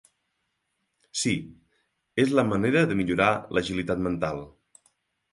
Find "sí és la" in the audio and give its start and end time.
1.23-2.45